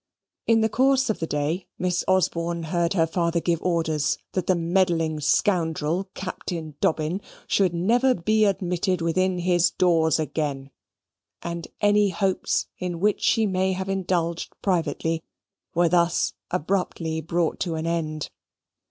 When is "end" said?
17.85-18.31